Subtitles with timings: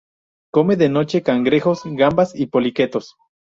[0.49, 3.15] Come de noche cangrejos, gambas y poliquetos.